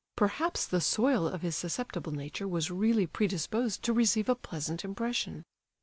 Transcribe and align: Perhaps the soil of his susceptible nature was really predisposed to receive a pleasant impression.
Perhaps 0.15 0.65
the 0.65 0.81
soil 0.81 1.27
of 1.27 1.43
his 1.43 1.55
susceptible 1.55 2.11
nature 2.11 2.47
was 2.47 2.71
really 2.71 3.05
predisposed 3.05 3.83
to 3.83 3.93
receive 3.93 4.29
a 4.29 4.33
pleasant 4.35 4.83
impression. 4.83 5.43